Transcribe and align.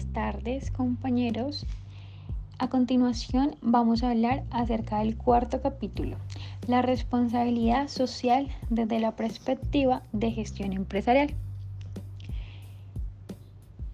buenas 0.00 0.12
tardes 0.12 0.70
compañeros. 0.70 1.66
A 2.58 2.68
continuación 2.68 3.56
vamos 3.60 4.02
a 4.02 4.10
hablar 4.10 4.44
acerca 4.50 5.00
del 5.00 5.16
cuarto 5.16 5.60
capítulo, 5.60 6.16
la 6.66 6.80
responsabilidad 6.80 7.88
social 7.88 8.48
desde 8.70 8.98
la 8.98 9.14
perspectiva 9.16 10.02
de 10.12 10.30
gestión 10.30 10.72
empresarial. 10.72 11.34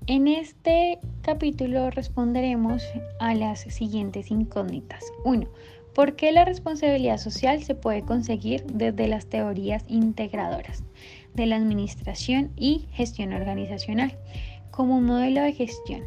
En 0.07 0.29
este 0.29 1.01
capítulo 1.23 1.91
responderemos 1.91 2.85
a 3.19 3.35
las 3.35 3.63
siguientes 3.63 4.31
incógnitas. 4.31 5.03
1. 5.25 5.49
¿Por 5.93 6.15
qué 6.15 6.31
la 6.31 6.45
responsabilidad 6.45 7.19
social 7.19 7.65
se 7.65 7.75
puede 7.75 8.03
conseguir 8.03 8.65
desde 8.67 9.09
las 9.09 9.27
teorías 9.27 9.85
integradoras 9.89 10.85
de 11.35 11.47
la 11.47 11.57
administración 11.57 12.53
y 12.57 12.87
gestión 12.93 13.33
organizacional 13.33 14.17
como 14.71 15.01
modelo 15.01 15.43
de 15.43 15.53
gestión? 15.53 16.03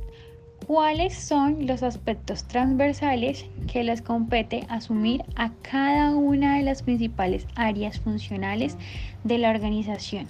cuáles 0.69 1.15
son 1.15 1.65
los 1.65 1.81
aspectos 1.81 2.43
transversales 2.43 3.43
que 3.71 3.83
les 3.83 4.03
compete 4.03 4.67
asumir 4.69 5.23
a 5.35 5.51
cada 5.63 6.15
una 6.15 6.57
de 6.57 6.63
las 6.63 6.83
principales 6.83 7.47
áreas 7.55 7.99
funcionales 7.99 8.77
de 9.23 9.39
la 9.39 9.49
organización. 9.49 10.27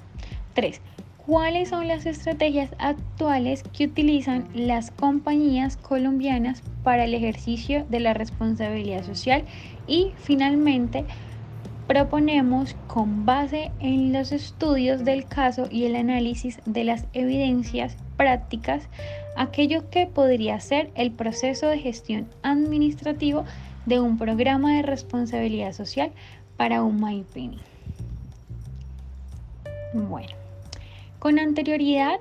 3. 0.53 0.79
¿Cuáles 1.25 1.67
son 1.67 1.89
las 1.89 2.05
estrategias 2.05 2.69
actuales 2.79 3.63
que 3.63 3.87
utilizan 3.87 4.47
las 4.53 4.91
compañías 4.91 5.75
colombianas 5.75 6.63
para 6.83 7.03
el 7.03 7.13
ejercicio 7.15 7.85
de 7.89 7.99
la 7.99 8.13
responsabilidad 8.13 9.03
social? 9.03 9.43
Y 9.87 10.13
finalmente, 10.23 11.03
proponemos 11.89 12.75
con 12.85 13.25
base 13.25 13.71
en 13.79 14.13
los 14.13 14.31
estudios 14.31 15.03
del 15.03 15.25
caso 15.25 15.67
y 15.71 15.85
el 15.85 15.95
análisis 15.95 16.59
de 16.67 16.83
las 16.83 17.05
evidencias 17.13 17.97
prácticas 18.15 18.87
aquello 19.35 19.89
que 19.89 20.05
podría 20.05 20.59
ser 20.59 20.91
el 20.93 21.09
proceso 21.09 21.65
de 21.65 21.79
gestión 21.79 22.29
administrativo 22.43 23.43
de 23.87 23.99
un 23.99 24.19
programa 24.19 24.75
de 24.75 24.83
responsabilidad 24.83 25.73
social 25.73 26.11
para 26.57 26.83
un 26.83 27.01
MyPenny. 27.01 27.57
Bueno, 29.95 30.35
con 31.17 31.39
anterioridad 31.39 32.19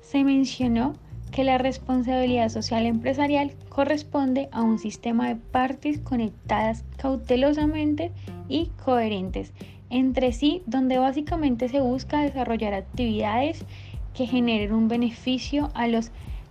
se 0.00 0.22
mencionó 0.22 0.94
que 1.32 1.42
la 1.42 1.58
responsabilidad 1.58 2.50
social 2.50 2.86
empresarial 2.86 3.50
corresponde 3.78 4.48
a 4.50 4.62
un 4.62 4.80
sistema 4.80 5.28
de 5.28 5.36
partes 5.36 6.00
conectadas 6.00 6.82
cautelosamente 6.96 8.10
y 8.48 8.72
coherentes 8.84 9.52
entre 9.88 10.32
sí, 10.32 10.62
donde 10.66 10.98
básicamente 10.98 11.68
se 11.68 11.80
busca 11.80 12.22
desarrollar 12.22 12.74
actividades 12.74 13.64
que 14.14 14.26
generen 14.26 14.72
un 14.72 14.88
beneficio 14.88 15.70
a 15.74 15.86
los 15.86 16.10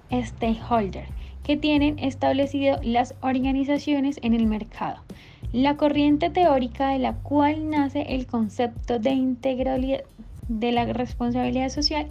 stakeholders 0.09 1.09
que 1.43 1.57
tienen 1.57 1.99
establecido 1.99 2.79
las 2.81 3.13
organizaciones 3.19 4.21
en 4.23 4.33
el 4.33 4.45
mercado. 4.45 5.01
La 5.51 5.75
corriente 5.75 6.29
teórica 6.29 6.91
de 6.91 6.99
la 6.99 7.15
cual 7.15 7.69
nace 7.69 8.03
el 8.03 8.25
concepto 8.25 8.99
de 8.99 9.11
integralidad 9.11 10.05
de 10.47 10.71
la 10.71 10.85
responsabilidad 10.85 11.69
social 11.69 12.07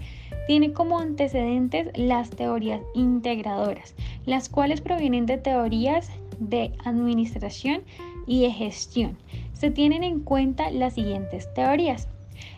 tiene 0.47 0.73
como 0.73 0.99
antecedentes 0.99 1.89
las 1.95 2.31
teorías 2.31 2.81
integradoras, 2.95 3.95
las 4.25 4.49
cuales 4.49 4.81
provienen 4.81 5.27
de 5.27 5.39
teorías 5.39 6.11
de 6.39 6.73
administración 6.85 7.83
y 8.27 8.43
de 8.43 8.51
gestión. 8.51 9.17
Se 9.53 9.71
tienen 9.71 10.05
en 10.05 10.21
cuenta 10.21 10.71
las 10.71 10.95
siguientes 10.95 11.53
teorías. 11.55 12.09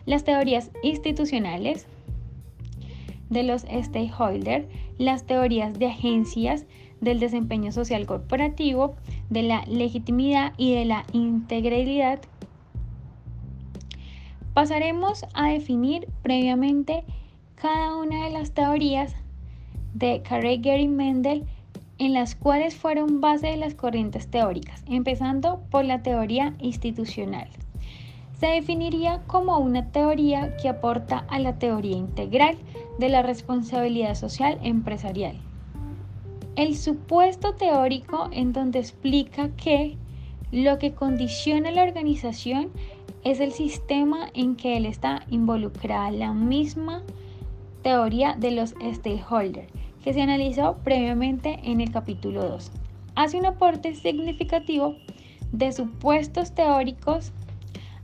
Las 0.05 0.23
teorías 0.23 0.71
institucionales 0.83 1.87
de 3.29 3.43
los 3.43 3.61
stakeholders, 3.61 4.65
las 4.97 5.25
teorías 5.25 5.77
de 5.77 5.87
agencias 5.87 6.65
del 6.99 7.19
desempeño 7.19 7.71
social 7.71 8.05
corporativo, 8.05 8.95
de 9.29 9.43
la 9.43 9.63
legitimidad 9.65 10.53
y 10.57 10.73
de 10.73 10.85
la 10.85 11.05
integralidad. 11.13 12.19
Pasaremos 14.59 15.23
a 15.35 15.47
definir 15.51 16.09
previamente 16.21 17.05
cada 17.55 17.95
una 17.95 18.25
de 18.25 18.31
las 18.31 18.51
teorías 18.51 19.15
de 19.93 20.21
Carrey 20.21 20.61
y 20.61 20.87
Mendel 20.89 21.45
en 21.97 22.13
las 22.13 22.35
cuales 22.35 22.75
fueron 22.75 23.21
base 23.21 23.47
de 23.47 23.55
las 23.55 23.73
corrientes 23.73 24.27
teóricas, 24.27 24.83
empezando 24.85 25.61
por 25.71 25.85
la 25.85 26.03
teoría 26.03 26.55
institucional. 26.59 27.47
Se 28.37 28.47
definiría 28.47 29.21
como 29.27 29.59
una 29.59 29.93
teoría 29.93 30.57
que 30.57 30.67
aporta 30.67 31.19
a 31.29 31.39
la 31.39 31.57
teoría 31.57 31.95
integral 31.95 32.57
de 32.97 33.07
la 33.07 33.21
responsabilidad 33.21 34.15
social 34.15 34.59
empresarial. 34.61 35.37
El 36.57 36.75
supuesto 36.75 37.55
teórico 37.55 38.27
en 38.33 38.51
donde 38.51 38.79
explica 38.79 39.55
que 39.55 39.95
lo 40.51 40.79
que 40.79 40.93
condiciona 40.93 41.71
la 41.71 41.83
organización 41.83 42.71
es 43.23 43.39
el 43.39 43.51
sistema 43.51 44.29
en 44.33 44.55
que 44.55 44.77
él 44.77 44.85
está 44.85 45.25
involucrada, 45.29 46.11
la 46.11 46.33
misma 46.33 47.03
teoría 47.83 48.35
de 48.35 48.51
los 48.51 48.75
stakeholders 48.81 49.67
que 50.03 50.13
se 50.13 50.21
analizó 50.21 50.77
previamente 50.83 51.59
en 51.63 51.81
el 51.81 51.91
capítulo 51.91 52.47
2. 52.47 52.71
Hace 53.15 53.37
un 53.37 53.45
aporte 53.45 53.95
significativo 53.95 54.95
de 55.51 55.71
supuestos 55.71 56.53
teóricos 56.53 57.31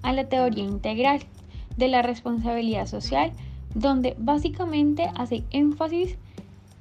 a 0.01 0.13
la 0.13 0.27
teoría 0.27 0.63
integral 0.63 1.21
de 1.77 1.87
la 1.87 2.01
responsabilidad 2.01 2.85
social, 2.85 3.31
donde 3.73 4.15
básicamente 4.17 5.09
hace 5.15 5.43
énfasis 5.51 6.17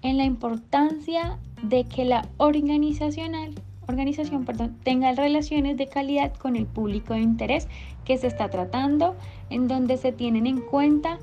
en 0.03 0.17
la 0.17 0.25
importancia 0.25 1.39
de 1.63 1.85
que 1.85 2.05
la 2.05 2.29
organizacional, 2.37 3.55
organización 3.89 4.45
perdón, 4.45 4.77
tenga 4.83 5.13
relaciones 5.13 5.77
de 5.77 5.89
calidad 5.89 6.35
con 6.35 6.57
el 6.57 6.67
público 6.67 7.15
de 7.15 7.21
interés 7.21 7.69
que 8.05 8.19
se 8.19 8.27
está 8.27 8.49
tratando, 8.51 9.15
en 9.51 9.69
donde 9.69 9.97
se 9.97 10.13
tienen 10.13 10.47
en 10.47 10.61
cuenta 10.61 11.19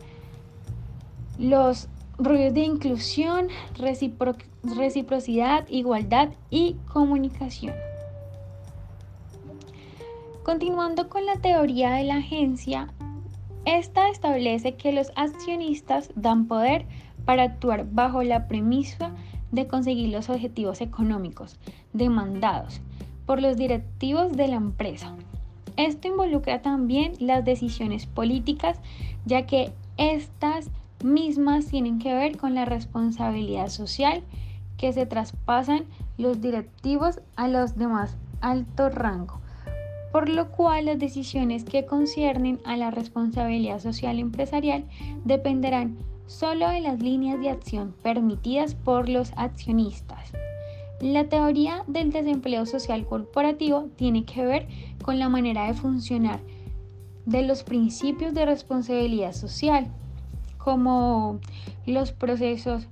los 1.38 1.88
rollos 2.17 2.53
de 2.53 2.61
inclusión, 2.61 3.47
reciprocidad, 4.63 5.67
igualdad 5.69 6.29
y 6.50 6.75
comunicación. 6.91 7.73
Continuando 10.44 11.09
con 11.09 11.25
la 11.25 11.35
teoría 11.35 11.91
de 11.91 12.03
la 12.03 12.17
agencia, 12.17 12.94
esta 13.66 14.09
establece 14.09 14.75
que 14.75 14.91
los 14.91 15.11
accionistas 15.16 16.11
dan 16.16 16.47
poder 16.47 16.85
para 17.25 17.44
actuar 17.44 17.85
bajo 17.91 18.23
la 18.23 18.47
premisa 18.47 19.11
de 19.51 19.67
conseguir 19.67 20.09
los 20.09 20.29
objetivos 20.29 20.81
económicos 20.81 21.59
demandados 21.94 22.81
por 23.25 23.41
los 23.41 23.57
directivos 23.57 24.31
de 24.34 24.47
la 24.47 24.56
empresa. 24.56 25.16
Esto 25.78 26.07
involucra 26.07 26.62
también 26.62 27.13
las 27.19 27.45
decisiones 27.45 28.06
políticas, 28.06 28.79
ya 29.25 29.45
que 29.45 29.72
estas 29.97 30.69
mismas 31.03 31.67
tienen 31.67 32.00
que 32.00 32.13
ver 32.13 32.38
con 32.38 32.56
la 32.56 32.66
responsabilidad 32.66 33.69
social 33.69 34.23
que 34.78 34.94
se 34.94 35.06
traspasan 35.06 35.85
los 36.18 36.41
directivos 36.41 37.22
a 37.35 37.47
los 37.47 37.78
demás 37.78 38.18
alto 38.41 38.89
rango, 38.89 39.39
por 40.12 40.28
lo 40.28 40.50
cual 40.50 40.85
las 40.85 41.00
decisiones 41.00 41.63
que 41.63 41.85
conciernen 41.85 42.59
a 42.66 42.75
la 42.78 42.91
responsabilidad 42.91 43.79
social 43.79 44.19
empresarial 44.19 44.85
dependerán 45.23 45.97
solo 46.27 46.69
de 46.69 46.81
las 46.81 46.99
líneas 46.99 47.39
de 47.39 47.49
acción 47.49 47.93
permitidas 48.01 48.75
por 48.75 49.09
los 49.09 49.31
accionistas. 49.35 50.31
La 51.01 51.27
teoría 51.29 51.83
del 51.87 52.11
desempleo 52.11 52.65
social 52.65 53.05
corporativo 53.05 53.89
tiene 53.95 54.23
que 54.23 54.45
ver 54.45 54.67
con 55.03 55.19
la 55.19 55.29
manera 55.29 55.67
de 55.67 55.73
funcionar 55.73 56.39
de 57.25 57.41
los 57.43 57.63
principios 57.63 58.33
de 58.33 58.45
responsabilidad 58.45 59.33
social 59.33 59.87
como 60.57 61.39
los 61.85 62.12
procesos 62.12 62.88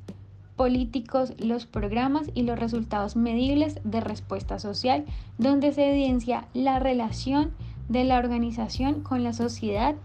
políticos, 0.56 1.34
los 1.38 1.66
programas 1.66 2.32
y 2.34 2.44
los 2.44 2.60
resultados 2.60 3.16
medibles 3.16 3.80
de 3.84 4.02
respuesta 4.02 4.60
social, 4.60 5.06
donde 5.38 5.72
se 5.72 5.90
evidencia 5.90 6.48
la 6.54 6.80
relación 6.80 7.52
de 7.88 8.04
la 8.04 8.18
organización 8.18 9.02
con 9.02 9.24
la 9.24 9.34
sociedad. 9.34 9.96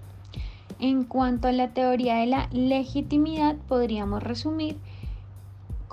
En 0.79 1.05
cuanto 1.05 1.49
a 1.49 1.53
la 1.53 1.69
teoría 1.69 2.17
de 2.17 2.27
la 2.27 2.49
legitimidad, 2.53 3.57
podríamos 3.69 4.23
resumir 4.23 4.77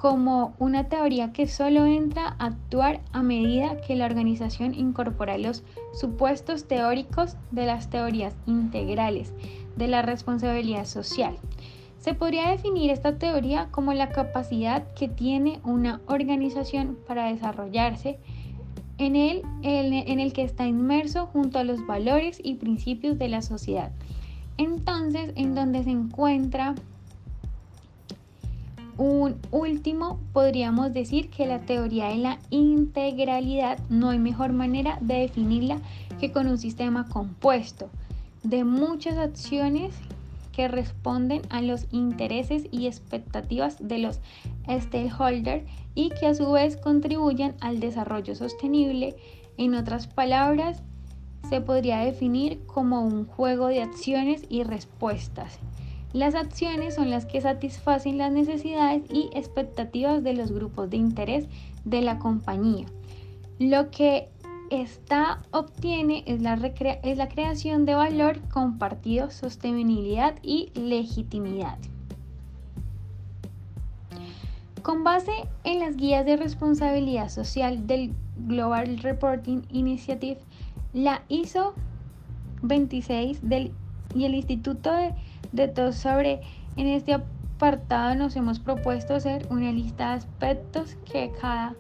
como 0.02 0.56
una 0.58 0.86
teoría 0.86 1.32
que 1.32 1.46
solo 1.46 1.86
entra 1.86 2.36
a 2.40 2.48
actuar 2.48 3.02
a 3.12 3.22
medida 3.22 3.80
que 3.82 3.96
la 3.96 4.06
organización 4.06 4.74
incorpora 4.74 5.38
los 5.38 5.64
supuestos 5.94 6.68
teóricos 6.68 7.38
de 7.52 7.68
las 7.68 7.92
teorías 7.92 8.36
integrales 8.48 9.32
de 9.76 9.88
la 9.88 10.02
responsabilidad 10.02 10.86
social. 10.86 11.38
Se 12.00 12.16
podría 12.16 12.50
definir 12.50 12.90
esta 12.90 13.20
teoría 13.20 13.68
como 13.70 13.94
la 13.94 14.10
capacidad 14.10 14.92
que 14.96 15.08
tiene 15.08 15.60
una 15.64 16.02
organización 16.08 16.98
para 17.08 17.32
desarrollarse 17.32 18.18
en 18.98 19.16
el, 19.16 19.44
en 19.62 20.20
el 20.20 20.34
que 20.34 20.42
está 20.42 20.66
inmerso 20.66 21.28
junto 21.28 21.60
a 21.60 21.64
los 21.64 21.86
valores 21.86 22.40
y 22.44 22.56
principios 22.56 23.20
de 23.20 23.30
la 23.30 23.44
sociedad. 23.44 23.92
Entonces, 24.62 25.32
en 25.38 25.56
donde 25.56 25.84
se 25.84 25.90
encuentra 25.90 26.76
un 28.96 29.38
último, 29.50 30.20
podríamos 30.34 30.94
decir 30.94 31.32
que 31.32 31.48
la 31.48 31.62
teoría 31.62 32.10
de 32.10 32.18
la 32.18 32.38
integralidad 32.52 33.80
no 33.90 34.12
hay 34.12 34.20
mejor 34.20 34.54
manera 34.54 35.00
de 35.02 35.16
definirla 35.16 35.80
que 36.20 36.32
con 36.32 36.46
un 36.46 36.60
sistema 36.60 37.08
compuesto 37.08 37.90
de 38.44 38.64
muchas 38.64 39.18
acciones 39.18 39.96
que 40.52 40.68
responden 40.68 41.42
a 41.50 41.64
los 41.64 41.88
intereses 41.92 42.68
y 42.70 42.86
expectativas 42.86 43.78
de 43.80 43.98
los 43.98 44.20
stakeholders 44.70 45.64
y 45.96 46.10
que 46.10 46.28
a 46.28 46.36
su 46.36 46.52
vez 46.52 46.78
contribuyen 46.78 47.56
al 47.62 47.80
desarrollo 47.80 48.36
sostenible. 48.36 49.16
En 49.58 49.74
otras 49.74 50.06
palabras, 50.06 50.84
se 51.50 51.62
podría 51.62 52.00
definir 52.00 52.60
como 52.66 53.02
un 53.02 53.26
juego 53.26 53.68
de 53.68 53.82
acciones 53.82 54.44
y 54.50 54.64
respuestas. 54.64 55.60
Las 56.14 56.36
acciones 56.36 56.96
son 56.96 57.10
las 57.10 57.26
que 57.26 57.40
satisfacen 57.40 58.18
las 58.18 58.32
necesidades 58.32 59.04
y 59.10 59.30
expectativas 59.34 60.24
de 60.24 60.34
los 60.34 60.52
grupos 60.52 60.90
de 60.90 60.98
interés 60.98 61.48
de 61.86 62.02
la 62.02 62.20
compañía. 62.20 62.86
Lo 63.60 63.92
que 63.92 64.28
esta 64.72 65.40
obtiene 65.52 66.24
es 66.26 66.42
la, 66.42 66.54
es 67.04 67.18
la 67.18 67.28
creación 67.28 67.86
de 67.86 67.96
valor 67.96 68.40
compartido, 68.50 69.30
sostenibilidad 69.30 70.36
y 70.42 70.72
legitimidad. 70.76 71.78
Con 74.82 75.04
base 75.04 75.32
en 75.64 75.80
las 75.80 75.96
guías 75.96 76.26
de 76.26 76.38
responsabilidad 76.38 77.30
social 77.30 77.86
del 77.86 78.14
Global 78.48 78.98
Reporting 79.00 79.62
Initiative, 79.70 80.40
la 80.94 81.24
ISO 81.30 81.74
26 82.62 83.48
del, 83.48 83.72
y 84.14 84.26
el 84.26 84.36
Instituto 84.36 84.92
de, 84.94 85.14
de 85.52 85.94
sobre. 85.94 86.42
En 86.78 86.88
este 86.88 87.14
apartado 87.14 88.16
nos 88.16 88.36
hemos 88.36 88.60
propuesto 88.60 89.16
hacer 89.16 89.46
una 89.50 89.72
lista 89.72 90.10
de 90.10 90.16
aspectos 90.16 90.96
que 91.12 91.32
cada 91.42 91.76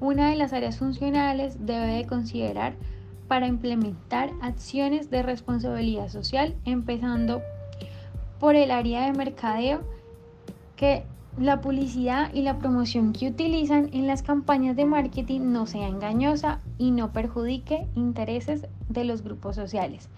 una 0.00 0.30
de 0.30 0.36
las 0.36 0.52
áreas 0.52 0.78
funcionales 0.78 1.64
debe 1.64 1.86
de 1.86 2.06
considerar 2.06 2.74
para 3.28 3.46
implementar 3.46 4.30
acciones 4.42 5.10
de 5.10 5.22
responsabilidad 5.22 6.08
social, 6.08 6.54
empezando 6.64 7.40
por 8.40 8.56
el 8.56 8.72
área 8.72 9.06
de 9.06 9.12
mercadeo, 9.12 9.80
que 10.76 11.04
la 11.38 11.60
publicidad 11.60 12.32
y 12.34 12.42
la 12.42 12.58
promoción 12.58 13.12
que 13.12 13.28
utilizan 13.28 13.88
en 13.92 14.06
las 14.06 14.22
campañas 14.22 14.76
de 14.76 14.84
marketing 14.84 15.52
no 15.52 15.66
sea 15.66 15.88
engañosa 15.88 16.60
y 16.78 16.90
no 16.90 17.12
perjudique 17.12 17.86
intereses 17.94 18.66
de 18.88 19.04
los 19.04 19.22
grupos 19.22 19.56
sociales. 19.56 20.08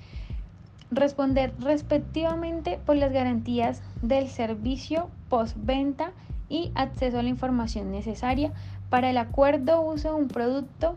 Responder 0.91 1.53
respectivamente 1.61 2.79
por 2.85 2.97
las 2.97 3.13
garantías 3.13 3.83
del 4.03 4.29
servicio 4.29 5.09
postventa 5.29 6.13
y 6.49 6.73
acceso 6.75 7.19
a 7.19 7.23
la 7.23 7.29
información 7.29 7.91
necesaria 7.91 8.53
para 8.91 9.11
el 9.11 9.19
acuerdo 9.19 9.83
uso 9.83 10.11
de 10.11 10.15
un 10.23 10.29
producto 10.29 10.95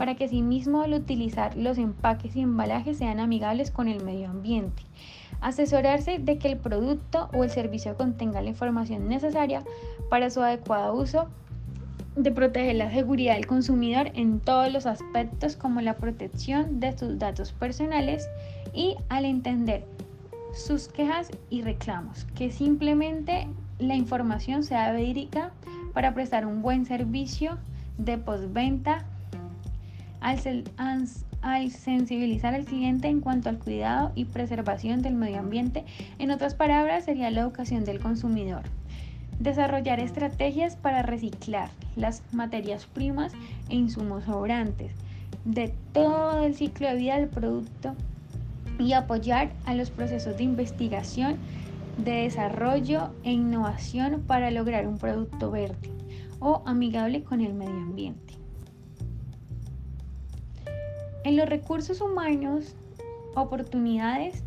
para 0.00 0.14
que 0.14 0.24
asimismo 0.24 0.80
al 0.80 0.94
utilizar 0.94 1.58
los 1.58 1.76
empaques 1.76 2.34
y 2.34 2.40
embalajes 2.40 2.96
sean 2.96 3.20
amigables 3.20 3.70
con 3.70 3.86
el 3.86 4.02
medio 4.02 4.30
ambiente. 4.30 4.82
Asesorarse 5.42 6.18
de 6.18 6.38
que 6.38 6.48
el 6.48 6.56
producto 6.56 7.28
o 7.34 7.44
el 7.44 7.50
servicio 7.50 7.94
contenga 7.98 8.40
la 8.40 8.48
información 8.48 9.10
necesaria 9.10 9.62
para 10.08 10.30
su 10.30 10.40
adecuado 10.40 10.94
uso, 10.94 11.28
de 12.16 12.32
proteger 12.32 12.76
la 12.76 12.90
seguridad 12.90 13.34
del 13.34 13.46
consumidor 13.46 14.10
en 14.14 14.40
todos 14.40 14.72
los 14.72 14.86
aspectos 14.86 15.56
como 15.56 15.82
la 15.82 15.96
protección 15.96 16.80
de 16.80 16.96
sus 16.96 17.18
datos 17.18 17.52
personales 17.52 18.26
y 18.72 18.96
al 19.10 19.26
entender 19.26 19.84
sus 20.54 20.88
quejas 20.88 21.30
y 21.50 21.60
reclamos, 21.60 22.24
que 22.34 22.50
simplemente 22.50 23.48
la 23.78 23.96
información 23.96 24.62
sea 24.62 24.92
verídica 24.92 25.50
para 25.92 26.14
prestar 26.14 26.46
un 26.46 26.62
buen 26.62 26.86
servicio 26.86 27.58
de 27.98 28.16
postventa 28.16 29.04
al, 30.20 31.70
sensibilizar 31.70 32.54
al 32.54 32.64
cliente 32.64 33.08
en 33.08 33.20
cuanto 33.20 33.48
al 33.48 33.58
cuidado 33.58 34.12
y 34.14 34.26
preservación 34.26 35.02
del 35.02 35.14
medio 35.14 35.38
ambiente. 35.38 35.84
En 36.18 36.30
otras 36.30 36.54
palabras, 36.54 37.04
sería 37.04 37.30
la 37.30 37.40
educación 37.40 37.84
del 37.84 38.00
consumidor. 38.00 38.62
Desarrollar 39.38 40.00
estrategias 40.00 40.76
para 40.76 41.02
reciclar 41.02 41.70
las 41.96 42.22
materias 42.32 42.86
primas 42.86 43.32
e 43.70 43.76
insumos 43.76 44.24
sobrantes 44.24 44.92
de 45.44 45.72
todo 45.92 46.44
el 46.44 46.54
ciclo 46.54 46.88
de 46.88 46.96
vida 46.96 47.16
del 47.16 47.28
producto 47.28 47.94
y 48.78 48.92
apoyar 48.92 49.52
a 49.64 49.74
los 49.74 49.90
procesos 49.90 50.36
de 50.36 50.44
investigación 50.44 51.36
de 51.98 52.22
desarrollo 52.22 53.10
e 53.24 53.32
innovación 53.32 54.22
para 54.26 54.50
lograr 54.50 54.86
un 54.86 54.98
producto 54.98 55.50
verde 55.50 55.90
o 56.38 56.62
amigable 56.66 57.22
con 57.22 57.40
el 57.40 57.54
medio 57.54 57.72
ambiente. 57.72 58.39
En 61.24 61.36
los 61.36 61.48
recursos 61.48 62.00
humanos, 62.00 62.74
oportunidades 63.34 64.42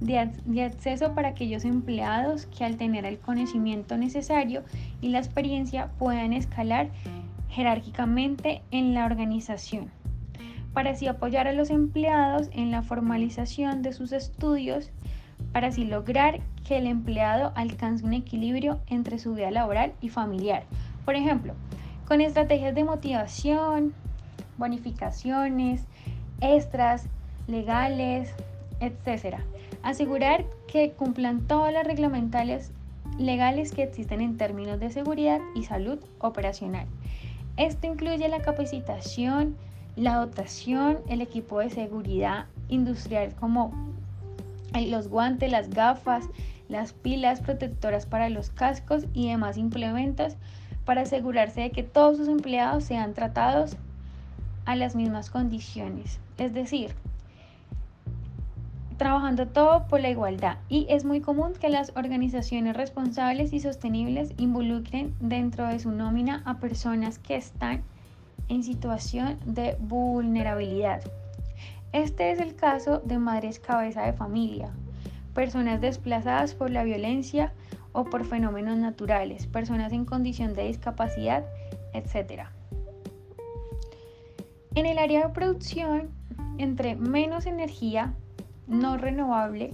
de, 0.00 0.30
de, 0.44 0.62
acceso 0.62 1.14
para 1.14 1.28
aquellos 1.28 1.64
empleados 1.64 2.46
que 2.46 2.64
al 2.64 2.76
tener 2.76 3.04
el 3.04 3.18
conocimiento 3.18 3.96
necesario 3.96 4.62
y 5.00 5.08
la 5.08 5.18
experiencia 5.18 5.90
puedan 5.98 6.32
escalar 6.32 6.90
jerárquicamente 7.48 8.62
en 8.70 8.92
la 8.92 9.06
organización, 9.06 9.90
para 10.74 10.90
así 10.90 11.06
apoyar 11.06 11.48
a 11.48 11.52
los 11.52 11.70
empleados 11.70 12.50
en 12.52 12.70
la 12.70 12.82
formalización 12.82 13.82
de 13.82 13.92
sus 13.92 14.12
estudios 14.12 14.90
para 15.52 15.68
así 15.68 15.84
lograr 15.84 16.40
que 16.66 16.78
el 16.78 16.86
empleado 16.86 17.52
alcance 17.54 18.04
un 18.04 18.12
equilibrio 18.12 18.80
entre 18.88 19.18
su 19.18 19.34
vida 19.34 19.50
laboral 19.50 19.92
y 20.00 20.08
familiar. 20.08 20.64
Por 21.04 21.14
ejemplo, 21.14 21.54
con 22.06 22.20
estrategias 22.20 22.74
de 22.74 22.84
motivación, 22.84 23.94
bonificaciones, 24.58 25.84
extras, 26.40 27.08
legales, 27.46 28.32
etc. 28.80 29.36
Asegurar 29.82 30.44
que 30.66 30.92
cumplan 30.92 31.46
todas 31.46 31.72
las 31.72 31.86
reglamentales 31.86 32.72
legales 33.18 33.72
que 33.72 33.82
existen 33.82 34.20
en 34.20 34.36
términos 34.36 34.80
de 34.80 34.90
seguridad 34.90 35.40
y 35.54 35.64
salud 35.64 35.98
operacional. 36.18 36.86
Esto 37.56 37.86
incluye 37.86 38.28
la 38.28 38.42
capacitación, 38.42 39.56
la 39.96 40.16
dotación, 40.16 40.98
el 41.08 41.22
equipo 41.22 41.60
de 41.60 41.70
seguridad 41.70 42.46
industrial 42.68 43.34
como 43.34 43.72
los 44.74 45.08
guantes, 45.08 45.50
las 45.50 45.70
gafas, 45.70 46.28
las 46.68 46.92
pilas 46.92 47.40
protectoras 47.40 48.04
para 48.04 48.28
los 48.28 48.50
cascos 48.50 49.06
y 49.14 49.28
demás 49.28 49.56
implementos 49.56 50.36
para 50.84 51.02
asegurarse 51.02 51.62
de 51.62 51.70
que 51.70 51.82
todos 51.82 52.18
sus 52.18 52.28
empleados 52.28 52.84
sean 52.84 53.14
tratados 53.14 53.76
a 54.66 54.76
las 54.76 54.94
mismas 54.94 55.30
condiciones. 55.30 56.20
Es 56.36 56.52
decir, 56.52 56.94
trabajando 58.98 59.46
todo 59.46 59.86
por 59.88 60.00
la 60.00 60.10
igualdad 60.10 60.58
y 60.68 60.86
es 60.88 61.04
muy 61.04 61.20
común 61.20 61.52
que 61.58 61.68
las 61.68 61.92
organizaciones 61.96 62.76
responsables 62.76 63.52
y 63.52 63.60
sostenibles 63.60 64.32
involucren 64.38 65.14
dentro 65.20 65.66
de 65.66 65.78
su 65.78 65.90
nómina 65.90 66.42
a 66.44 66.58
personas 66.58 67.18
que 67.18 67.36
están 67.36 67.82
en 68.48 68.62
situación 68.62 69.38
de 69.44 69.76
vulnerabilidad. 69.80 71.02
Este 71.92 72.30
es 72.30 72.40
el 72.40 72.54
caso 72.54 73.00
de 73.00 73.18
madres 73.18 73.58
cabeza 73.58 74.02
de 74.02 74.12
familia, 74.12 74.70
personas 75.34 75.80
desplazadas 75.80 76.54
por 76.54 76.70
la 76.70 76.84
violencia 76.84 77.52
o 77.92 78.04
por 78.04 78.24
fenómenos 78.24 78.76
naturales, 78.76 79.46
personas 79.46 79.92
en 79.92 80.04
condición 80.04 80.54
de 80.54 80.66
discapacidad, 80.66 81.44
etc. 81.94 82.55
En 84.76 84.84
el 84.84 84.98
área 84.98 85.26
de 85.26 85.32
producción, 85.32 86.10
entre 86.58 86.96
menos 86.96 87.46
energía 87.46 88.12
no 88.66 88.98
renovable 88.98 89.72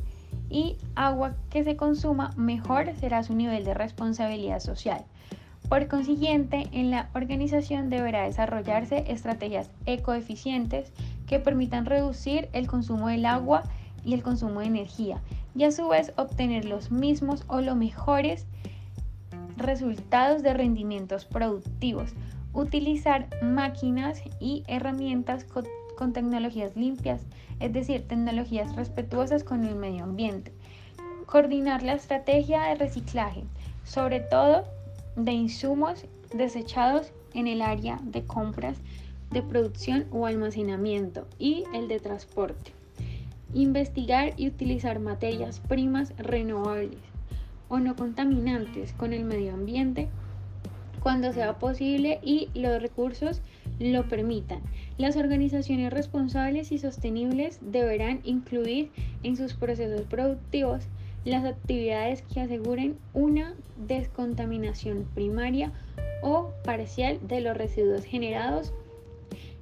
y 0.49 0.77
agua 0.95 1.35
que 1.51 1.65
se 1.65 1.75
consuma, 1.75 2.33
mejor 2.37 2.95
será 3.01 3.25
su 3.25 3.35
nivel 3.35 3.65
de 3.65 3.75
responsabilidad 3.75 4.61
social. 4.61 5.05
Por 5.69 5.89
consiguiente, 5.89 6.69
en 6.71 6.93
la 6.93 7.11
organización 7.15 7.91
deberá 7.91 8.23
desarrollarse 8.23 9.05
estrategias 9.09 9.71
ecoeficientes 9.87 10.93
que 11.27 11.41
permitan 11.41 11.85
reducir 11.85 12.49
el 12.53 12.69
consumo 12.69 13.09
del 13.09 13.27
agua 13.27 13.65
y 14.05 14.15
el 14.15 14.23
consumo 14.23 14.61
de 14.61 14.67
energía 14.67 15.21
y 15.57 15.65
a 15.65 15.73
su 15.73 15.89
vez 15.89 16.13
obtener 16.17 16.65
los 16.65 16.93
mismos 16.93 17.43
o 17.49 17.61
los 17.61 17.75
mejores 17.75 18.47
resultados 19.57 20.45
de 20.45 20.55
rendimientos 20.55 21.25
productivos. 21.25 22.15
Utilizar 22.55 23.29
máquinas 23.43 24.23
y 24.39 24.63
herramientas 24.67 25.45
con, 25.45 25.65
tecnologías 26.13 26.77
limpias, 26.77 27.23
es 27.61 27.73
decir, 27.73 28.07
tecnologías 28.09 28.75
respetuosas 28.75 29.45
con 29.45 29.65
el 29.65 29.77
medio 29.77 30.03
ambiente. 30.03 30.53
Coordinar 31.27 31.83
la 31.83 31.95
estrategia 31.95 32.63
de 32.63 32.75
reciclaje, 32.75 33.45
sobre 33.85 34.21
todo 34.21 34.65
de 35.15 35.33
insumos 35.33 36.05
desechados 36.35 37.13
en 37.35 37.47
el 37.47 37.63
área 37.63 38.01
de 38.03 38.25
compras 38.25 38.79
de 39.31 39.43
producción 39.43 40.07
o 40.11 40.27
almacenamiento 40.27 41.27
y 41.39 41.65
el 41.73 41.89
de 41.89 42.01
transporte. 42.01 42.73
Investigar 43.55 44.35
y 44.37 44.49
utilizar 44.49 44.99
materias 44.99 45.61
primas 45.61 46.13
renovables 46.19 46.99
o 47.69 47.79
no 47.79 47.97
contaminantes 47.97 48.93
con 48.93 49.13
el 49.13 49.25
medio 49.25 49.55
ambiente 49.55 50.11
cuando 51.03 51.33
sea 51.33 51.59
posible 51.59 52.21
y 52.23 52.49
los 52.55 52.81
recursos 52.81 53.43
lo 53.79 54.09
permitan. 54.09 54.61
Las 54.99 55.17
organizaciones 55.17 55.93
responsables 55.93 56.71
y 56.73 56.79
sostenibles 56.79 57.59
deberán 57.61 58.21
incluir 58.25 58.91
en 59.23 59.37
sus 59.37 59.55
procesos 59.55 60.03
productivos 60.03 60.85
las 61.25 61.45
actividades 61.45 62.23
que 62.23 62.41
aseguren 62.41 62.97
una 63.15 63.55
descontaminación 63.87 65.07
primaria 65.15 65.73
o 66.23 66.51
parcial 66.65 67.19
de 67.27 67.41
los 67.41 67.57
residuos 67.57 68.05
generados 68.05 68.73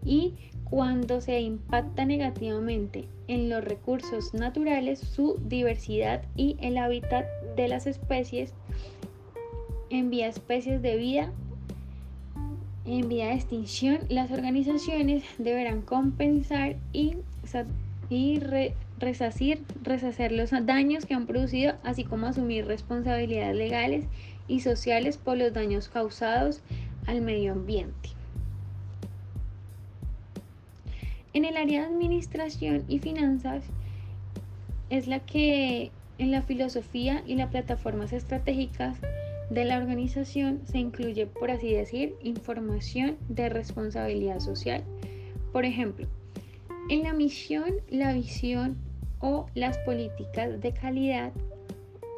y 0.05 0.35
cuando 0.65 1.21
se 1.21 1.41
impacta 1.41 2.05
negativamente 2.05 3.09
en 3.27 3.49
los 3.49 3.65
recursos 3.65 4.33
naturales, 4.35 5.01
su 5.01 5.41
diversidad 5.45 6.23
y 6.37 6.57
el 6.61 6.79
hábitat 6.79 7.27
de 7.57 7.69
las 7.69 7.87
especies, 7.87 8.55
envía 9.91 10.29
especies 10.29 10.81
de 10.81 10.97
vida 10.97 11.31
en 12.87 13.09
vía 13.09 13.27
de 13.27 13.35
extinción, 13.35 14.01
las 14.09 14.31
organizaciones 14.31 15.23
deberán 15.39 15.83
compensar 15.83 16.77
y, 16.93 17.17
y 18.09 18.41
resacir, 18.99 19.63
los 20.31 20.51
daños 20.67 21.05
que 21.07 21.15
han 21.15 21.27
producido, 21.27 21.75
así 21.85 22.05
como 22.05 22.27
asumir 22.27 22.67
responsabilidades 22.67 23.57
legales 23.57 24.07
y 24.49 24.61
sociales 24.61 25.19
por 25.19 25.37
los 25.37 25.53
daños 25.53 25.89
causados 25.89 26.63
al 27.07 27.21
medio 27.21 27.53
ambiente. 27.53 28.11
En 31.33 31.45
el 31.45 31.57
área 31.57 31.83
de 31.83 31.87
administración 31.87 32.85
y 32.89 32.99
finanzas 32.99 33.63
es 34.89 35.07
la 35.07 35.21
que 35.21 35.93
en 36.19 36.33
la 36.33 36.43
filosofía 36.43 37.23
y 37.27 37.37
las 37.37 37.51
plataformas 37.51 38.13
estratégicas 38.13 38.99
de 39.50 39.64
la 39.64 39.78
organización 39.78 40.61
se 40.64 40.78
incluye, 40.78 41.26
por 41.26 41.50
así 41.50 41.73
decir, 41.73 42.14
información 42.23 43.16
de 43.28 43.49
responsabilidad 43.49 44.40
social. 44.40 44.83
Por 45.52 45.64
ejemplo, 45.64 46.07
en 46.88 47.02
la 47.02 47.12
misión, 47.12 47.75
la 47.90 48.12
visión 48.12 48.76
o 49.21 49.47
las 49.54 49.76
políticas 49.78 50.61
de 50.61 50.73
calidad, 50.73 51.33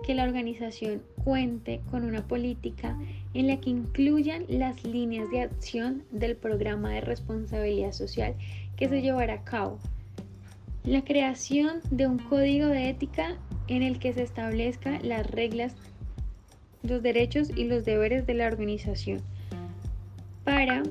que 0.04 0.14
la 0.14 0.24
organización 0.24 1.02
cuente 1.24 1.80
con 1.90 2.04
una 2.04 2.26
política 2.26 2.98
en 3.34 3.46
la 3.46 3.60
que 3.60 3.70
incluyan 3.70 4.44
las 4.48 4.84
líneas 4.84 5.30
de 5.30 5.42
acción 5.42 6.02
del 6.10 6.36
programa 6.36 6.90
de 6.90 7.00
responsabilidad 7.00 7.92
social 7.92 8.34
que 8.76 8.88
se 8.88 9.00
llevará 9.00 9.34
a 9.34 9.44
cabo. 9.44 9.78
La 10.84 11.04
creación 11.04 11.80
de 11.90 12.08
un 12.08 12.18
código 12.18 12.66
de 12.66 12.88
ética 12.90 13.36
en 13.68 13.82
el 13.82 14.00
que 14.00 14.12
se 14.12 14.22
establezcan 14.22 15.08
las 15.08 15.30
reglas, 15.30 15.74
los 16.82 17.02
derechos 17.02 17.50
y 17.50 17.64
los 17.64 17.84
deberes 17.84 18.26
de 18.26 18.34
la 18.34 18.46
organización 18.46 19.20
para 20.44 20.82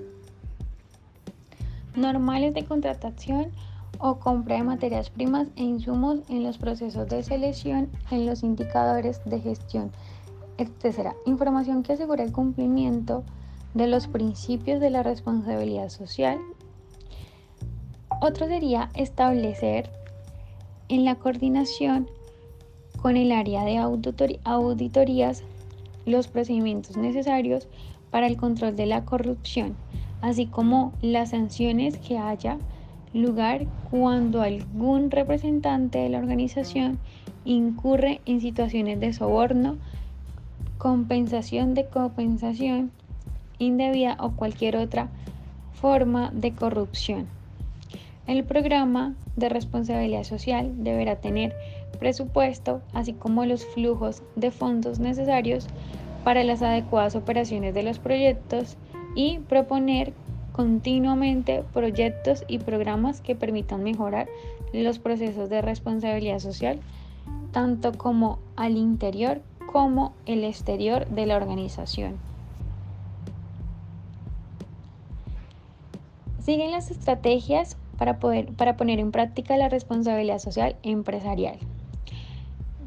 normales 1.95 2.53
de 2.53 2.63
contratación 2.63 3.51
o 3.99 4.19
compra 4.19 4.55
de 4.55 4.63
materias 4.63 5.09
primas 5.09 5.47
e 5.55 5.63
insumos 5.63 6.19
en 6.29 6.43
los 6.43 6.57
procesos 6.57 7.07
de 7.07 7.21
selección, 7.23 7.89
en 8.09 8.25
los 8.25 8.43
indicadores 8.43 9.21
de 9.25 9.39
gestión, 9.39 9.91
etc. 10.57 11.13
Información 11.25 11.83
que 11.83 11.93
asegura 11.93 12.23
el 12.23 12.31
cumplimiento 12.31 13.23
de 13.73 13.87
los 13.87 14.07
principios 14.07 14.79
de 14.79 14.89
la 14.89 15.03
responsabilidad 15.03 15.89
social 15.89 16.39
otro 18.21 18.47
sería 18.47 18.89
establecer 18.93 19.89
en 20.89 21.05
la 21.05 21.15
coordinación 21.15 22.07
con 23.01 23.17
el 23.17 23.31
área 23.31 23.63
de 23.65 23.77
auditorías 23.77 25.43
los 26.05 26.27
procedimientos 26.27 26.97
necesarios 26.97 27.67
para 28.09 28.27
el 28.27 28.37
control 28.37 28.75
de 28.75 28.85
la 28.85 29.05
corrupción, 29.05 29.75
así 30.21 30.45
como 30.45 30.93
las 31.01 31.29
sanciones 31.29 31.97
que 31.97 32.17
haya 32.17 32.57
lugar 33.13 33.65
cuando 33.89 34.41
algún 34.41 35.11
representante 35.11 35.99
de 35.99 36.09
la 36.09 36.19
organización 36.19 36.99
incurre 37.45 38.21
en 38.25 38.41
situaciones 38.41 38.99
de 38.99 39.13
soborno, 39.13 39.77
compensación 40.77 41.73
de 41.73 41.85
compensación 41.85 42.91
indebida 43.59 44.17
o 44.19 44.31
cualquier 44.31 44.77
otra 44.77 45.09
forma 45.73 46.31
de 46.33 46.53
corrupción. 46.53 47.27
El 48.27 48.43
programa 48.43 49.15
de 49.35 49.49
responsabilidad 49.49 50.23
social 50.23 50.71
deberá 50.83 51.17
tener 51.17 51.53
presupuesto, 51.99 52.81
así 52.93 53.13
como 53.13 53.45
los 53.45 53.65
flujos 53.65 54.23
de 54.35 54.51
fondos 54.51 54.99
necesarios 54.99 55.67
para 56.23 56.43
las 56.43 56.61
adecuadas 56.61 57.15
operaciones 57.15 57.73
de 57.73 57.83
los 57.83 57.99
proyectos 57.99 58.77
y 59.15 59.39
proponer 59.39 60.13
continuamente 60.51 61.63
proyectos 61.73 62.43
y 62.47 62.59
programas 62.59 63.21
que 63.21 63.35
permitan 63.35 63.83
mejorar 63.83 64.27
los 64.73 64.99
procesos 64.99 65.49
de 65.49 65.61
responsabilidad 65.61 66.39
social, 66.39 66.79
tanto 67.51 67.93
como 67.93 68.39
al 68.55 68.77
interior 68.77 69.41
como 69.71 70.13
el 70.25 70.43
exterior 70.43 71.07
de 71.07 71.25
la 71.25 71.37
organización. 71.37 72.17
Siguen 76.43 76.71
las 76.71 76.91
estrategias 76.91 77.77
para, 77.97 78.19
poder, 78.19 78.47
para 78.53 78.77
poner 78.77 78.99
en 78.99 79.11
práctica 79.11 79.57
la 79.57 79.69
responsabilidad 79.69 80.39
social 80.39 80.75
empresarial, 80.83 81.59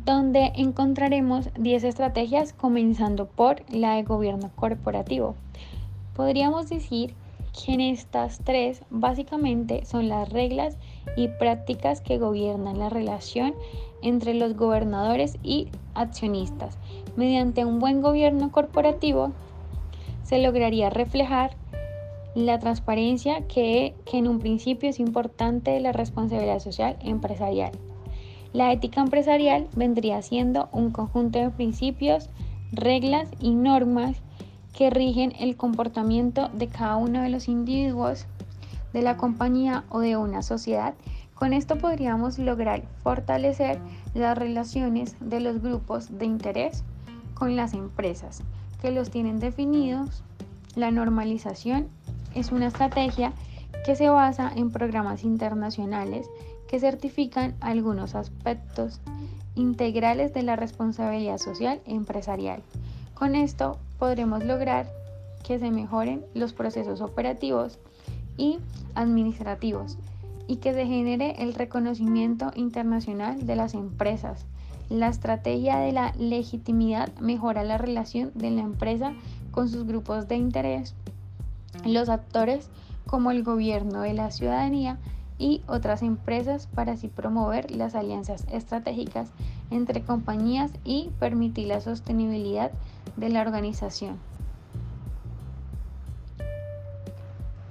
donde 0.04 0.52
encontraremos 0.56 1.49
10 1.58 1.84
estrategias 1.84 2.52
comenzando 2.52 3.26
por 3.26 3.62
la 3.70 3.94
de 3.94 4.02
gobierno 4.02 4.50
corporativo. 4.54 5.34
Podríamos 6.14 6.68
decir 6.68 7.14
que 7.52 7.73
en 7.73 7.80
estas 7.80 8.40
tres 8.40 8.82
básicamente 8.90 9.84
son 9.87 10.08
las 10.08 10.28
reglas 10.28 10.76
y 11.16 11.28
prácticas 11.28 12.00
que 12.00 12.18
gobiernan 12.18 12.78
la 12.78 12.88
relación 12.88 13.54
entre 14.02 14.34
los 14.34 14.56
gobernadores 14.56 15.38
y 15.42 15.68
accionistas. 15.94 16.76
Mediante 17.16 17.64
un 17.64 17.78
buen 17.78 18.02
gobierno 18.02 18.50
corporativo 18.52 19.32
se 20.25 20.38
lograría 20.38 20.90
reflejar 20.90 21.56
la 22.34 22.58
transparencia 22.58 23.46
que, 23.46 23.94
en 24.12 24.26
un 24.26 24.40
principio 24.40 24.90
es 24.90 24.99
importante 24.99 25.70
de 25.70 25.80
la 25.80 25.92
responsabilidad 25.92 26.58
social 26.58 26.96
empresarial. 27.00 27.73
La 28.54 28.70
ética 28.73 29.00
empresarial 29.00 29.66
vendría 29.75 30.23
siendo 30.23 30.68
un 30.70 30.92
conjunto 30.92 31.40
de 31.40 31.50
principios, 31.50 32.30
reglas 32.70 33.28
y 33.40 33.50
normas 33.50 34.16
que 34.73 34.90
rigen 34.90 35.32
el 35.40 35.56
comportamiento 35.56 36.50
de 36.50 36.68
cada 36.68 36.94
uno 36.94 37.20
de 37.23 37.30
los 37.30 37.49
individuos 37.49 38.26
de 38.92 39.02
la 39.02 39.16
compañía 39.16 39.82
o 39.88 39.99
de 39.99 40.16
una 40.16 40.40
sociedad. 40.42 40.94
Con 41.34 41.52
esto 41.52 41.78
podríamos 41.78 42.38
lograr 42.38 42.84
fortalecer 43.02 43.80
las 44.14 44.38
relaciones 44.38 45.16
de 45.18 45.40
los 45.40 45.61
grupos 45.61 46.16
de 46.16 46.26
interés 46.26 46.84
con 47.34 47.56
las 47.56 47.75
empresas 47.75 48.44
que 48.80 48.92
los 48.92 49.11
tienen 49.11 49.40
definidos, 49.40 50.23
la 50.76 50.92
normalización 50.92 51.88
es 52.37 52.52
una 52.52 52.68
estrategia 52.68 53.32
que 53.85 53.97
se 53.97 54.09
basa 54.09 54.50
en 54.55 54.71
programas 54.71 55.25
internacionales 55.25 56.26
que 56.69 56.81
certifican 56.81 57.55
algunos 57.61 58.14
aspectos 58.14 59.00
integrales 59.55 60.33
de 60.33 60.43
la 60.43 60.57
responsabilidad 60.57 61.38
social 61.38 61.81
empresarial. 61.87 62.62
Con 63.14 63.35
esto 63.35 63.79
podremos 63.99 64.45
lograr 64.45 64.91
que 65.45 65.59
se 65.59 65.71
mejoren 65.71 66.25
los 66.35 66.53
procesos 66.53 67.00
operativos 67.00 67.79
y 68.37 68.59
administrativos 68.95 69.99
y 70.49 70.57
que 70.57 70.75
se 70.75 70.87
genere 70.87 71.43
el 71.43 71.55
reconocimiento 71.55 72.53
internacional 72.57 73.47
de 73.47 73.57
las 73.57 73.75
empresas. 73.75 74.45
La 74.88 75.09
estrategia 75.09 75.79
de 75.79 75.93
la 75.93 76.12
legitimidad 76.19 77.12
mejora 77.21 77.64
la 77.64 77.79
relación 77.79 78.33
de 78.35 78.50
la 78.50 78.62
empresa 78.62 79.12
con 79.50 79.69
sus 79.69 79.87
grupos 79.87 80.26
de 80.29 80.37
interés 80.37 80.95
los 81.85 82.09
actores 82.09 82.69
como 83.06 83.30
el 83.30 83.42
gobierno 83.42 84.00
de 84.00 84.14
la 84.14 84.30
ciudadanía 84.30 84.99
y 85.38 85.62
otras 85.66 86.02
empresas 86.02 86.68
para 86.68 86.92
así 86.92 87.08
promover 87.08 87.70
las 87.70 87.94
alianzas 87.94 88.46
estratégicas 88.50 89.30
entre 89.70 90.02
compañías 90.02 90.70
y 90.84 91.11
permitir 91.18 91.68
la 91.68 91.80
sostenibilidad 91.80 92.70
de 93.16 93.28
la 93.28 93.40
organización. 93.40 94.18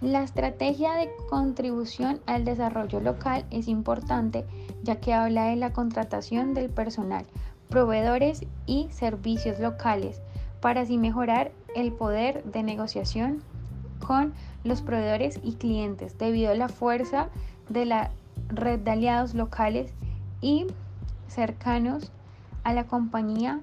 La 0.01 0.21
estrategia 0.21 0.95
de 0.95 1.09
contribución 1.29 2.19
al 2.25 2.43
desarrollo 2.43 2.99
local 2.99 3.45
es 3.51 3.69
importante 3.69 4.45
ya 4.83 4.97
que 4.97 5.13
habla 5.13 5.45
de 5.45 5.55
la 5.55 5.71
contratación 5.71 6.53
del 6.53 6.69
personal, 6.69 7.25
proveedores 7.69 8.45
y 8.65 8.89
servicios 8.91 9.59
locales 9.59 10.21
para 10.59 10.81
así 10.81 10.97
mejorar 10.97 11.53
el 11.73 11.93
poder 11.93 12.43
de 12.43 12.63
negociación 12.63 13.41
con 14.05 14.33
los 14.63 14.81
proveedores 14.81 15.39
y 15.43 15.53
clientes 15.53 16.17
debido 16.17 16.51
a 16.51 16.55
la 16.55 16.69
fuerza 16.69 17.29
de 17.69 17.85
la 17.85 18.11
red 18.49 18.79
de 18.79 18.91
aliados 18.91 19.33
locales 19.33 19.93
y 20.41 20.67
cercanos 21.27 22.11
a 22.63 22.73
la 22.73 22.85
compañía 22.85 23.61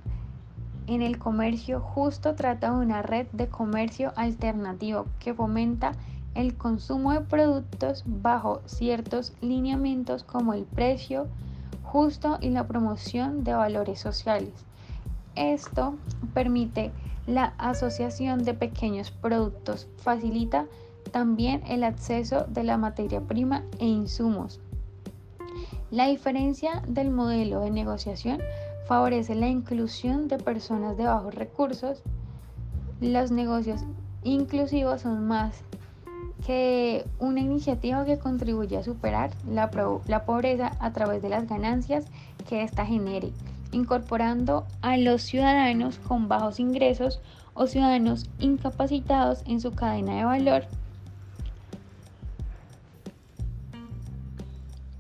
en 0.86 1.02
el 1.02 1.18
comercio 1.18 1.80
justo 1.80 2.34
trata 2.34 2.72
de 2.72 2.78
una 2.78 3.02
red 3.02 3.26
de 3.32 3.48
comercio 3.48 4.12
alternativo 4.16 5.06
que 5.20 5.34
fomenta 5.34 5.92
el 6.34 6.56
consumo 6.56 7.12
de 7.12 7.20
productos 7.20 8.04
bajo 8.06 8.60
ciertos 8.66 9.32
lineamientos 9.40 10.24
como 10.24 10.54
el 10.54 10.64
precio 10.64 11.28
justo 11.82 12.38
y 12.40 12.50
la 12.50 12.66
promoción 12.66 13.42
de 13.42 13.54
valores 13.54 14.00
sociales. 14.00 14.52
Esto 15.34 15.94
permite 16.34 16.92
la 17.30 17.54
asociación 17.58 18.44
de 18.44 18.54
pequeños 18.54 19.10
productos, 19.10 19.88
facilita 19.98 20.66
también 21.12 21.62
el 21.68 21.84
acceso 21.84 22.44
de 22.48 22.64
la 22.64 22.76
materia 22.76 23.20
prima 23.20 23.64
e 23.78 23.86
insumos. 23.86 24.60
La 25.90 26.06
diferencia 26.06 26.82
del 26.86 27.10
modelo 27.10 27.60
de 27.60 27.70
negociación 27.70 28.40
favorece 28.86 29.34
la 29.34 29.48
inclusión 29.48 30.28
de 30.28 30.38
personas 30.38 30.96
de 30.96 31.04
bajos 31.04 31.34
recursos. 31.34 32.02
Los 33.00 33.30
negocios 33.30 33.80
inclusivos 34.24 35.02
son 35.02 35.26
más 35.26 35.62
que 36.46 37.04
una 37.18 37.40
iniciativa 37.40 38.04
que 38.04 38.18
contribuye 38.18 38.76
a 38.76 38.82
superar 38.82 39.30
la, 39.48 39.70
pobreza 39.70 40.76
a 40.80 40.92
través 40.92 41.22
de 41.22 41.28
las 41.28 41.48
ganancias 41.48 42.06
que 42.48 42.62
ésta 42.62 42.86
genere, 42.86 43.32
incorporando 43.72 44.66
a 44.82 44.96
los 44.96 45.22
ciudadanos 45.22 45.98
con 45.98 46.28
bajos 46.28 46.60
ingresos 46.60 47.20
o 47.54 47.66
ciudadanos 47.66 48.26
incapacitados 48.38 49.42
en 49.46 49.60
su 49.60 49.72
cadena 49.72 50.16
de 50.16 50.24
valor. 50.24 50.64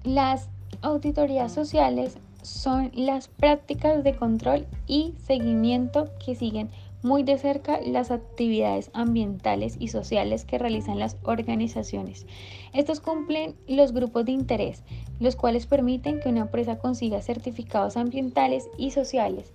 Las 0.04 0.48
auditorías 0.82 1.52
sociales 1.52 2.18
son 2.42 2.90
las 2.94 3.28
prácticas 3.28 4.02
de 4.02 4.16
control 4.16 4.66
y 4.86 5.14
seguimiento 5.26 6.08
que 6.24 6.34
siguen 6.34 6.70
muy 7.02 7.22
de 7.22 7.38
cerca 7.38 7.80
las 7.80 8.10
actividades 8.10 8.90
ambientales 8.92 9.76
y 9.78 9.88
sociales 9.88 10.44
que 10.44 10.58
realizan 10.58 10.98
las 10.98 11.16
organizaciones. 11.22 12.26
Estos 12.72 13.00
cumplen 13.00 13.54
los 13.66 13.92
grupos 13.92 14.24
de 14.26 14.32
interés, 14.32 14.82
los 15.18 15.36
cuales 15.36 15.66
permiten 15.66 16.20
que 16.20 16.28
una 16.28 16.40
empresa 16.40 16.78
consiga 16.78 17.22
certificados 17.22 17.96
ambientales 17.96 18.68
y 18.76 18.90
sociales 18.90 19.52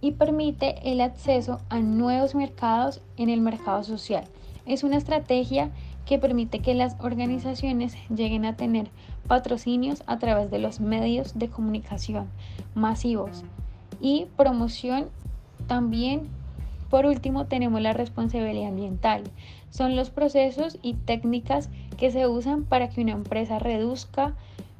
y 0.00 0.12
permite 0.12 0.76
el 0.84 1.00
acceso 1.00 1.60
a 1.68 1.80
nuevos 1.80 2.34
mercados 2.34 3.00
en 3.16 3.30
el 3.30 3.40
mercado 3.40 3.82
social. 3.82 4.24
Es 4.66 4.84
una 4.84 4.96
estrategia 4.96 5.70
que 6.04 6.18
permite 6.18 6.60
que 6.60 6.74
las 6.74 6.96
organizaciones 7.00 7.96
lleguen 8.08 8.44
a 8.44 8.56
tener 8.56 8.88
patrocinios 9.26 10.02
a 10.06 10.18
través 10.18 10.50
de 10.50 10.58
los 10.58 10.80
medios 10.80 11.36
de 11.38 11.48
comunicación 11.48 12.28
masivos 12.74 13.42
y 14.00 14.26
promoción 14.36 15.08
también 15.66 16.28
por 16.90 17.06
último, 17.06 17.46
tenemos 17.46 17.80
la 17.80 17.92
responsabilidad 17.92 18.68
ambiental. 18.68 19.22
Son 19.70 19.96
los 19.96 20.10
procesos 20.10 20.78
y 20.82 20.94
técnicas 20.94 21.70
que 21.96 22.10
se 22.10 22.26
usan 22.26 22.64
para 22.64 22.88
que 22.88 23.00
una 23.00 23.12
empresa 23.12 23.58
reduzca 23.58 24.34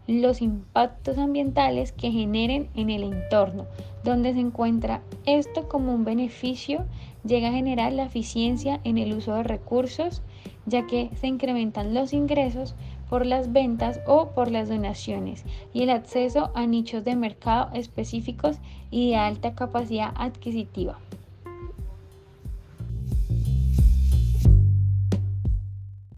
los 0.07 0.41
impactos 0.41 1.19
ambientales 1.19 1.91
que 1.91 2.13
generen 2.13 2.69
en 2.75 2.91
el 2.91 3.03
entorno, 3.03 3.67
donde 4.05 4.33
se 4.35 4.41
encuentra 4.41 5.03
esto 5.25 5.69
como 5.69 5.93
un 5.95 6.05
beneficio, 6.05 6.85
llega 7.25 7.49
a 7.49 7.53
generar 7.53 7.93
la 7.93 8.05
eficiencia 8.05 8.81
en 8.85 8.99
el 8.99 9.13
uso 9.13 9.35
de 9.35 9.43
recursos, 9.43 10.23
ya 10.65 10.87
que 10.87 11.11
se 11.21 11.27
incrementan 11.27 11.93
los 11.93 12.13
ingresos 12.13 12.77
por 13.09 13.27
las 13.27 13.53
ventas 13.53 14.01
o 14.07 14.31
por 14.31 14.51
las 14.51 14.69
donaciones 14.69 15.45
y 15.73 15.83
el 15.83 15.91
acceso 15.91 16.51
a 16.55 16.67
nichos 16.67 17.05
de 17.05 17.17
mercado 17.17 17.71
específicos 17.75 18.59
y 18.91 19.11
de 19.11 19.17
alta 19.17 19.55
capacidad 19.55 20.13
adquisitiva. 20.17 20.99